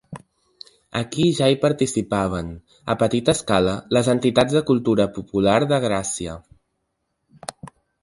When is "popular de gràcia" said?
5.21-6.43